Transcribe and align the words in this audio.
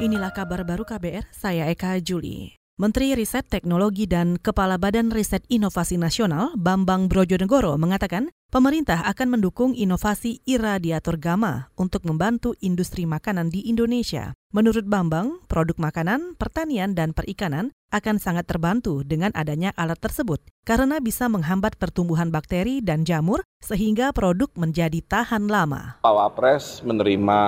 Inilah 0.00 0.32
kabar 0.32 0.64
baru 0.64 0.88
KBR, 0.88 1.28
saya 1.28 1.68
Eka 1.68 2.00
Juli. 2.00 2.56
Menteri 2.80 3.12
Riset 3.12 3.44
Teknologi 3.52 4.08
dan 4.08 4.40
Kepala 4.40 4.80
Badan 4.80 5.12
Riset 5.12 5.44
Inovasi 5.52 6.00
Nasional 6.00 6.56
Bambang 6.56 7.04
Brojonegoro 7.04 7.76
mengatakan 7.76 8.32
pemerintah 8.48 9.04
akan 9.04 9.36
mendukung 9.36 9.76
inovasi 9.76 10.40
iradiator 10.48 11.20
gamma 11.20 11.68
untuk 11.76 12.08
membantu 12.08 12.56
industri 12.64 13.04
makanan 13.04 13.52
di 13.52 13.68
Indonesia. 13.68 14.32
Menurut 14.56 14.88
Bambang, 14.88 15.44
produk 15.52 15.76
makanan, 15.76 16.32
pertanian, 16.40 16.96
dan 16.96 17.12
perikanan 17.12 17.68
akan 17.92 18.16
sangat 18.16 18.48
terbantu 18.48 19.04
dengan 19.04 19.36
adanya 19.36 19.76
alat 19.76 20.00
tersebut 20.00 20.40
karena 20.64 20.96
bisa 21.04 21.28
menghambat 21.28 21.76
pertumbuhan 21.76 22.32
bakteri 22.32 22.80
dan 22.80 23.04
jamur 23.04 23.44
sehingga 23.60 24.16
produk 24.16 24.48
menjadi 24.56 25.04
tahan 25.04 25.44
lama. 25.52 26.00
Pak 26.00 26.14
Wapres 26.16 26.80
menerima 26.88 27.40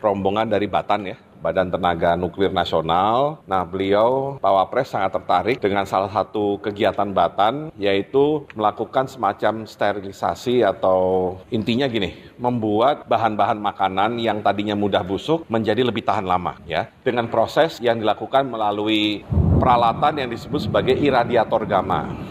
rombongan 0.00 0.48
dari 0.48 0.64
Batan 0.64 1.12
ya, 1.12 1.20
Badan 1.38 1.70
Tenaga 1.70 2.18
Nuklir 2.18 2.50
Nasional. 2.50 3.40
Nah, 3.46 3.62
beliau 3.62 4.36
Pak 4.42 4.52
Wapres 4.52 4.90
sangat 4.90 5.14
tertarik 5.14 5.56
dengan 5.62 5.86
salah 5.86 6.10
satu 6.10 6.58
kegiatan 6.58 7.10
Batan 7.10 7.70
yaitu 7.78 8.44
melakukan 8.52 9.06
semacam 9.06 9.64
sterilisasi 9.64 10.66
atau 10.66 11.34
intinya 11.48 11.86
gini, 11.86 12.14
membuat 12.36 13.06
bahan-bahan 13.06 13.58
makanan 13.58 14.18
yang 14.18 14.42
tadinya 14.42 14.74
mudah 14.74 15.02
busuk 15.02 15.46
menjadi 15.48 15.82
lebih 15.86 16.04
tahan 16.04 16.26
lama 16.26 16.58
ya 16.66 16.90
dengan 17.02 17.30
proses 17.30 17.78
yang 17.78 17.98
dilakukan 18.02 18.46
melalui 18.46 19.22
peralatan 19.58 20.22
yang 20.22 20.28
disebut 20.30 20.70
sebagai 20.70 20.94
iradiator 20.94 21.66
gamma. 21.66 22.27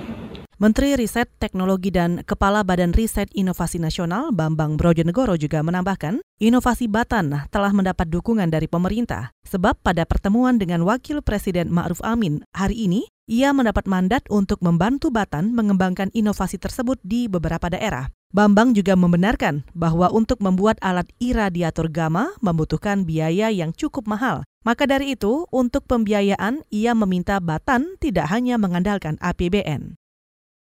Menteri 0.57 0.97
Riset 0.97 1.29
Teknologi 1.37 1.93
dan 1.93 2.25
Kepala 2.25 2.65
Badan 2.65 2.89
Riset 2.89 3.29
Inovasi 3.37 3.77
Nasional 3.77 4.33
Bambang 4.33 4.73
Brojonegoro 4.73 5.37
juga 5.37 5.61
menambahkan, 5.61 6.17
inovasi 6.41 6.89
Batan 6.89 7.29
telah 7.53 7.69
mendapat 7.69 8.09
dukungan 8.09 8.49
dari 8.49 8.65
pemerintah, 8.65 9.29
sebab 9.45 9.77
pada 9.85 10.01
pertemuan 10.09 10.57
dengan 10.57 10.81
Wakil 10.81 11.21
Presiden 11.21 11.69
Ma'ruf 11.69 12.01
Amin 12.01 12.41
hari 12.57 12.89
ini, 12.89 13.05
ia 13.29 13.53
mendapat 13.53 13.85
mandat 13.85 14.25
untuk 14.33 14.57
membantu 14.65 15.13
Batan 15.13 15.53
mengembangkan 15.53 16.09
inovasi 16.17 16.57
tersebut 16.57 16.97
di 17.05 17.29
beberapa 17.29 17.69
daerah. 17.69 18.09
Bambang 18.33 18.73
juga 18.73 18.97
membenarkan 18.97 19.61
bahwa 19.77 20.09
untuk 20.09 20.41
membuat 20.41 20.81
alat 20.81 21.05
iradiator 21.21 21.85
gamma 21.85 22.33
membutuhkan 22.41 23.05
biaya 23.05 23.53
yang 23.53 23.77
cukup 23.77 24.09
mahal. 24.09 24.41
Maka 24.65 24.89
dari 24.89 25.13
itu, 25.13 25.45
untuk 25.53 25.85
pembiayaan, 25.85 26.65
ia 26.73 26.97
meminta 26.97 27.37
Batan 27.37 27.93
tidak 28.01 28.33
hanya 28.33 28.57
mengandalkan 28.57 29.21
APBN. 29.21 30.01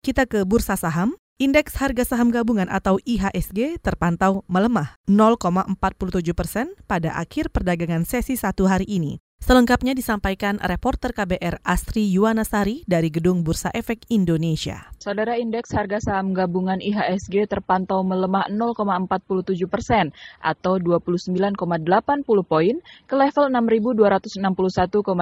Kita 0.05 0.29
ke 0.29 0.45
bursa 0.45 0.77
saham. 0.77 1.17
Indeks 1.41 1.81
harga 1.81 2.05
saham 2.05 2.29
gabungan 2.29 2.69
atau 2.69 3.01
IHSG 3.09 3.81
terpantau 3.81 4.45
melemah 4.53 5.01
0,47 5.09 5.81
persen 6.37 6.77
pada 6.85 7.17
akhir 7.17 7.49
perdagangan 7.49 8.05
sesi 8.05 8.37
satu 8.37 8.69
hari 8.69 8.85
ini. 8.85 9.24
Selengkapnya 9.45 9.93
disampaikan 9.93 10.57
reporter 10.57 11.13
KBR 11.13 11.61
Astri 11.69 12.09
Yuwanasari 12.09 12.81
dari 12.89 13.13
Gedung 13.13 13.45
Bursa 13.45 13.69
Efek 13.77 14.09
Indonesia. 14.09 14.89
Saudara 14.97 15.37
indeks 15.37 15.69
harga 15.77 16.01
saham 16.01 16.33
gabungan 16.33 16.81
IHSG 16.81 17.45
terpantau 17.45 18.01
melemah 18.01 18.49
0,47 18.49 19.69
persen 19.69 20.17
atau 20.41 20.81
29,80 20.81 21.61
poin 22.41 22.81
ke 23.05 23.15
level 23.21 23.53
6.261,86 24.41 25.13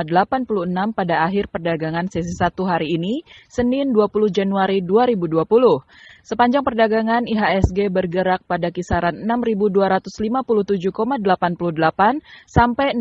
pada 0.95 1.15
akhir 1.27 1.51
perdagangan 1.51 2.07
sesi 2.07 2.31
satu 2.31 2.63
hari 2.63 2.95
ini, 2.95 3.27
Senin 3.51 3.91
20 3.91 4.31
Januari 4.31 4.87
2020. 4.87 5.43
Sepanjang 6.23 6.63
perdagangan 6.63 7.27
IHSG 7.27 7.91
bergerak 7.91 8.47
pada 8.47 8.71
kisaran 8.71 9.27
6.257,88 9.27 12.23
sampai 12.47 12.95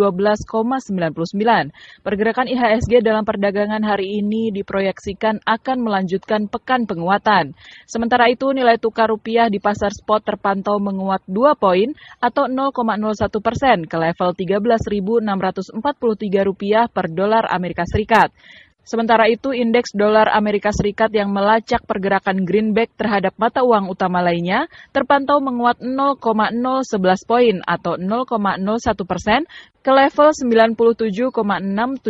6.312,99. 0.00 1.68
Pergerakan 2.00 2.48
IHSG 2.48 3.04
dalam 3.04 3.28
perdagangan 3.28 3.84
hari 3.84 4.24
ini 4.24 4.48
diproyeksikan 4.48 5.44
akan 5.44 5.84
melanjutkan 5.84 6.48
pekan 6.48 6.88
penguatan. 6.88 7.52
Sementara 7.84 8.32
itu 8.32 8.48
nilai 8.56 8.80
tukar 8.80 9.12
rupiah 9.12 9.52
di 9.52 9.60
pasar 9.60 9.92
spot 9.92 10.24
terpantau 10.24 10.80
menguat 10.80 11.20
2 11.28 11.60
poin 11.60 11.92
atau 12.24 12.48
0,01 12.48 13.28
persen 13.44 13.84
ke 13.84 14.00
level 14.00 14.32
13.643 14.32 16.48
rupiah 16.48 16.88
per 16.88 17.12
dolar 17.12 17.44
Amerika 17.52 17.84
Serikat. 17.84 18.32
Sementara 18.90 19.30
itu, 19.30 19.54
indeks 19.54 19.94
dolar 19.94 20.26
Amerika 20.34 20.74
Serikat 20.74 21.14
yang 21.14 21.30
melacak 21.30 21.78
pergerakan 21.86 22.42
greenback 22.42 22.90
terhadap 22.98 23.38
mata 23.38 23.62
uang 23.62 23.86
utama 23.86 24.18
lainnya 24.18 24.66
terpantau 24.90 25.38
menguat 25.38 25.78
0,011 25.78 26.18
poin 27.22 27.62
atau 27.62 27.94
0,01 27.94 29.06
persen 29.06 29.46
ke 29.86 29.94
level 29.94 30.34
97,617. 30.74 32.02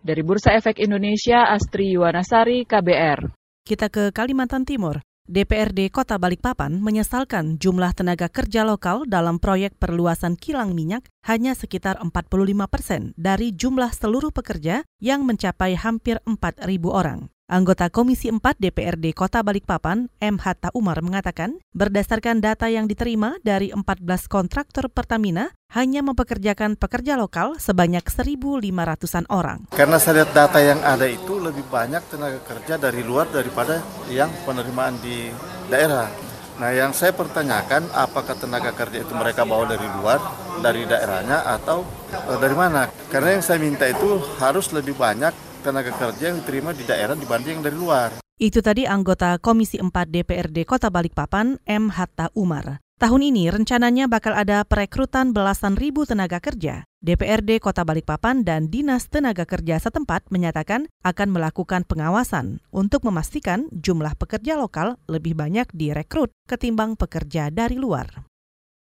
Dari 0.00 0.22
Bursa 0.24 0.56
Efek 0.56 0.80
Indonesia, 0.80 1.44
Astri 1.52 2.00
Yuwanasari, 2.00 2.64
KBR. 2.64 3.20
Kita 3.68 3.92
ke 3.92 4.08
Kalimantan 4.08 4.64
Timur. 4.64 5.04
DPRD 5.30 5.94
Kota 5.94 6.18
Balikpapan 6.18 6.82
menyesalkan 6.82 7.54
jumlah 7.54 7.94
tenaga 7.94 8.26
kerja 8.26 8.66
lokal 8.66 9.06
dalam 9.06 9.38
proyek 9.38 9.78
perluasan 9.78 10.34
kilang 10.34 10.74
minyak 10.74 11.06
hanya 11.22 11.54
sekitar 11.54 11.94
45 12.02 12.26
persen 12.66 13.14
dari 13.14 13.54
jumlah 13.54 13.94
seluruh 13.94 14.34
pekerja 14.34 14.82
yang 14.98 15.22
mencapai 15.22 15.78
hampir 15.78 16.18
4.000 16.26 16.66
orang. 16.90 17.30
Anggota 17.52 17.92
Komisi 17.92 18.32
4 18.32 18.40
DPRD 18.56 19.12
Kota 19.12 19.44
Balikpapan, 19.44 20.08
M. 20.24 20.40
Hatta 20.40 20.72
Umar 20.72 21.04
mengatakan, 21.04 21.60
berdasarkan 21.76 22.40
data 22.40 22.72
yang 22.72 22.88
diterima 22.88 23.36
dari 23.44 23.68
14 23.68 24.08
kontraktor 24.24 24.88
Pertamina, 24.88 25.52
hanya 25.68 26.00
mempekerjakan 26.00 26.80
pekerja 26.80 27.20
lokal 27.20 27.60
sebanyak 27.60 28.08
1.500-an 28.08 29.28
orang. 29.28 29.68
Karena 29.68 30.00
saya 30.00 30.24
lihat 30.24 30.32
data 30.32 30.64
yang 30.64 30.80
ada 30.80 31.04
itu 31.04 31.36
lebih 31.36 31.68
banyak 31.68 32.00
tenaga 32.08 32.40
kerja 32.40 32.80
dari 32.80 33.04
luar 33.04 33.28
daripada 33.28 33.84
yang 34.08 34.32
penerimaan 34.48 34.96
di 35.04 35.28
daerah. 35.68 36.08
Nah 36.56 36.72
yang 36.72 36.96
saya 36.96 37.12
pertanyakan 37.12 37.92
apakah 37.92 38.32
tenaga 38.32 38.72
kerja 38.72 39.04
itu 39.04 39.12
mereka 39.12 39.44
bawa 39.44 39.68
dari 39.68 39.88
luar, 40.00 40.24
dari 40.64 40.88
daerahnya 40.88 41.44
atau 41.44 41.84
eh, 42.16 42.38
dari 42.40 42.56
mana? 42.56 42.88
Karena 43.12 43.36
yang 43.36 43.44
saya 43.44 43.60
minta 43.60 43.84
itu 43.84 44.24
harus 44.40 44.72
lebih 44.72 44.96
banyak 44.96 45.51
tenaga 45.62 45.94
kerja 45.94 46.34
yang 46.34 46.42
diterima 46.42 46.74
di 46.74 46.82
daerah 46.82 47.14
dibanding 47.14 47.62
yang 47.62 47.64
dari 47.64 47.78
luar. 47.78 48.10
Itu 48.42 48.58
tadi 48.58 48.82
anggota 48.82 49.38
Komisi 49.38 49.78
4 49.78 49.88
DPRD 50.10 50.66
Kota 50.66 50.90
Balikpapan, 50.90 51.62
M. 51.62 51.94
Hatta 51.94 52.34
Umar. 52.34 52.82
Tahun 53.02 53.18
ini 53.18 53.50
rencananya 53.50 54.06
bakal 54.06 54.30
ada 54.30 54.62
perekrutan 54.62 55.34
belasan 55.34 55.74
ribu 55.74 56.06
tenaga 56.06 56.38
kerja. 56.38 56.86
DPRD 57.02 57.58
Kota 57.58 57.82
Balikpapan 57.82 58.46
dan 58.46 58.70
Dinas 58.70 59.10
Tenaga 59.10 59.42
Kerja 59.42 59.82
setempat 59.82 60.30
menyatakan 60.30 60.86
akan 61.02 61.34
melakukan 61.34 61.82
pengawasan 61.82 62.62
untuk 62.70 63.02
memastikan 63.02 63.66
jumlah 63.74 64.14
pekerja 64.14 64.54
lokal 64.54 65.02
lebih 65.10 65.34
banyak 65.34 65.66
direkrut 65.74 66.30
ketimbang 66.46 66.94
pekerja 66.94 67.50
dari 67.50 67.74
luar. 67.74 68.30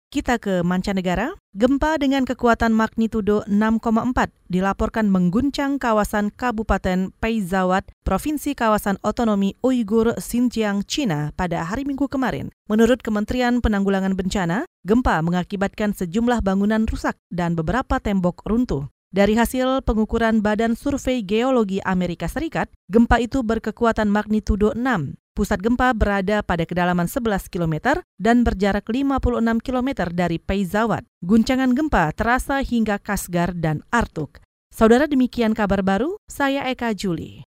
Kita 0.09 0.41
ke 0.41 0.65
mancanegara. 0.65 1.37
Gempa 1.53 2.01
dengan 2.01 2.25
kekuatan 2.25 2.73
magnitudo 2.73 3.45
6,4 3.45 4.33
dilaporkan 4.49 5.13
mengguncang 5.13 5.77
kawasan 5.77 6.33
Kabupaten 6.33 7.13
Peizawat, 7.21 7.93
Provinsi 8.09 8.57
Kawasan 8.57 8.97
Otonomi 9.05 9.53
Uighur, 9.61 10.17
Xinjiang, 10.17 10.89
China 10.89 11.37
pada 11.37 11.61
hari 11.61 11.85
Minggu 11.85 12.09
kemarin. 12.09 12.49
Menurut 12.73 13.05
Kementerian 13.05 13.61
Penanggulangan 13.61 14.17
Bencana, 14.17 14.65
gempa 14.89 15.21
mengakibatkan 15.21 15.93
sejumlah 15.93 16.41
bangunan 16.41 16.89
rusak 16.89 17.21
dan 17.29 17.53
beberapa 17.53 18.01
tembok 18.01 18.49
runtuh. 18.49 18.89
Dari 19.13 19.37
hasil 19.37 19.85
pengukuran 19.85 20.41
Badan 20.41 20.73
Survei 20.73 21.21
Geologi 21.21 21.85
Amerika 21.85 22.33
Serikat, 22.33 22.73
gempa 22.89 23.21
itu 23.21 23.45
berkekuatan 23.45 24.09
magnitudo 24.09 24.73
6 24.73 25.21
Pusat 25.39 25.71
gempa 25.71 25.95
berada 25.95 26.43
pada 26.43 26.67
kedalaman 26.67 27.07
11 27.07 27.47
km 27.47 28.03
dan 28.19 28.43
berjarak 28.43 28.91
56 28.91 29.39
km 29.63 30.11
dari 30.11 30.43
Peizawat. 30.43 31.07
Guncangan 31.23 31.79
gempa 31.79 32.11
terasa 32.11 32.59
hingga 32.59 32.99
Kasgar 32.99 33.55
dan 33.55 33.87
Artuk. 33.95 34.43
Saudara 34.75 35.07
demikian 35.07 35.55
kabar 35.55 35.87
baru, 35.87 36.19
saya 36.27 36.67
Eka 36.67 36.91
Juli. 36.91 37.48